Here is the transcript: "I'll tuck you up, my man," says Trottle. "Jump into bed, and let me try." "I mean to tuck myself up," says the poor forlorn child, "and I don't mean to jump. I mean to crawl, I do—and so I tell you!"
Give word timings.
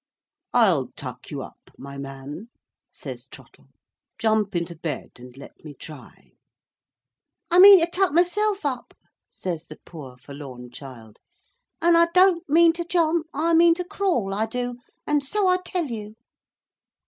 "I'll 0.55 0.87
tuck 0.95 1.29
you 1.29 1.43
up, 1.43 1.59
my 1.77 1.99
man," 1.99 2.49
says 2.91 3.27
Trottle. 3.27 3.67
"Jump 4.17 4.55
into 4.55 4.75
bed, 4.75 5.11
and 5.19 5.37
let 5.37 5.63
me 5.63 5.75
try." 5.75 6.31
"I 7.51 7.59
mean 7.59 7.81
to 7.81 7.85
tuck 7.87 8.11
myself 8.11 8.65
up," 8.65 8.95
says 9.29 9.67
the 9.67 9.77
poor 9.85 10.17
forlorn 10.17 10.71
child, 10.71 11.19
"and 11.83 11.95
I 11.95 12.07
don't 12.15 12.49
mean 12.49 12.73
to 12.73 12.83
jump. 12.83 13.27
I 13.31 13.53
mean 13.53 13.75
to 13.75 13.83
crawl, 13.85 14.33
I 14.33 14.47
do—and 14.47 15.23
so 15.23 15.45
I 15.47 15.57
tell 15.63 15.85
you!" 15.85 16.15